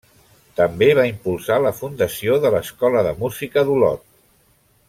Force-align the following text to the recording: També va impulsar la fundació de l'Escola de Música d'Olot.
També 0.59 0.87
va 0.99 1.05
impulsar 1.09 1.59
la 1.67 1.73
fundació 1.81 2.39
de 2.47 2.53
l'Escola 2.57 3.07
de 3.09 3.15
Música 3.23 3.69
d'Olot. 3.69 4.07